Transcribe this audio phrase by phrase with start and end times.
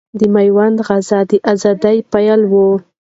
[0.19, 2.69] د ميوند غزا د اذادۍ پيل ؤ